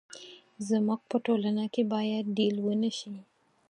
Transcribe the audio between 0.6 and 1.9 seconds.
زموږ په ټولنه کې